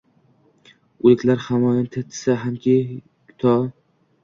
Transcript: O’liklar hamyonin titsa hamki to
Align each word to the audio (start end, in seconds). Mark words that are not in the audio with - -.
O’liklar 1.07 1.43
hamyonin 1.49 1.85
titsa 1.97 2.39
hamki 2.47 2.75
to 3.45 3.55